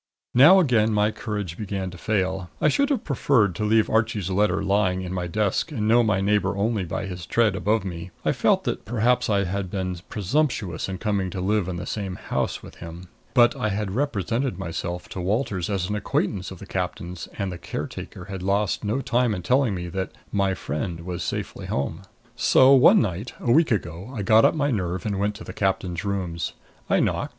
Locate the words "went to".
25.19-25.43